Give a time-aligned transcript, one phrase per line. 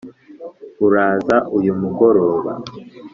[0.85, 2.51] uraza uyu mugoroba?